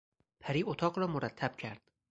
[0.39, 1.91] پری اتاق را مرتب کرد.